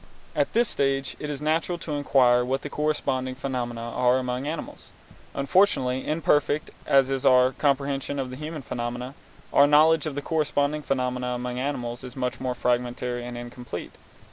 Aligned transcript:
At 0.35 0.53
this 0.53 0.67
stage 0.67 1.15
it 1.19 1.29
is 1.29 1.43
natural 1.43 1.77
to 1.77 1.91
inquire 1.93 2.43
what 2.43 2.63
the 2.63 2.71
corresponding 2.71 3.35
phenomena 3.35 3.81
are 3.81 4.17
among 4.17 4.47
animals. 4.47 4.89
Unfortunately, 5.35 6.07
imperfect 6.07 6.71
as 6.87 7.11
is 7.11 7.23
our 7.23 7.51
comprehension 7.51 8.17
of 8.17 8.31
the 8.31 8.35
human 8.35 8.63
phenomena, 8.63 9.13
our 9.53 9.67
knowledge 9.67 10.07
of 10.07 10.15
the 10.15 10.23
corresponding 10.23 10.81
phenomena 10.81 11.27
among 11.35 11.59
animals 11.59 12.03
is 12.03 12.15
much 12.15 12.39
more 12.39 12.55
fragmentary 12.55 13.23
and 13.23 13.37
incomplete. 13.37 13.91